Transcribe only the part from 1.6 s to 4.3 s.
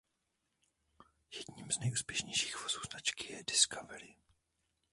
z nejúspěšnějších vozů značky je Discovery.